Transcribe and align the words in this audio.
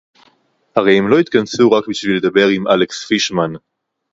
הרי 0.75 0.97
הם 0.97 1.07
לא 1.07 1.19
התכנסו 1.19 1.71
רק 1.71 1.83
בשביל 1.89 2.17
לדבר 2.17 2.47
עם 2.47 2.67
אלכס 2.67 3.05
פישמן 3.05 3.53